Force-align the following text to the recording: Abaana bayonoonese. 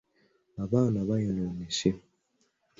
Abaana 0.63 0.99
bayonoonese. 1.09 1.89